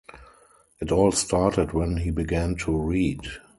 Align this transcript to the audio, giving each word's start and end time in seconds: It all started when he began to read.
It 0.79 0.91
all 0.91 1.11
started 1.11 1.73
when 1.73 1.97
he 1.97 2.09
began 2.09 2.55
to 2.65 2.75
read. 2.75 3.21